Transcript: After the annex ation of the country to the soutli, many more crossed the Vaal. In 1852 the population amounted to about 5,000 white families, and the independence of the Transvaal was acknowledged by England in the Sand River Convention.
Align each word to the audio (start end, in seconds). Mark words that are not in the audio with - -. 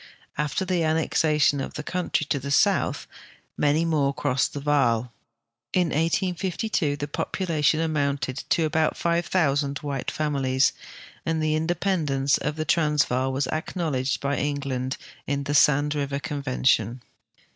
After 0.35 0.65
the 0.65 0.81
annex 0.83 1.23
ation 1.23 1.61
of 1.61 1.75
the 1.75 1.83
country 1.83 2.25
to 2.31 2.39
the 2.39 2.49
soutli, 2.49 3.05
many 3.55 3.85
more 3.85 4.15
crossed 4.15 4.53
the 4.53 4.59
Vaal. 4.59 5.13
In 5.73 5.89
1852 5.89 6.97
the 6.97 7.07
population 7.07 7.79
amounted 7.79 8.43
to 8.49 8.65
about 8.65 8.97
5,000 8.97 9.77
white 9.83 10.09
families, 10.09 10.73
and 11.23 11.39
the 11.39 11.53
independence 11.53 12.39
of 12.39 12.55
the 12.55 12.65
Transvaal 12.65 13.31
was 13.31 13.45
acknowledged 13.49 14.19
by 14.21 14.37
England 14.37 14.97
in 15.27 15.43
the 15.43 15.53
Sand 15.53 15.93
River 15.93 16.17
Convention. 16.17 17.03